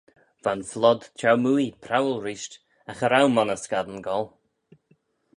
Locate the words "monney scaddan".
3.33-3.99